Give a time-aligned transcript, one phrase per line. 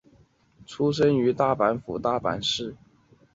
[0.65, 2.75] 出身于大阪府大阪市。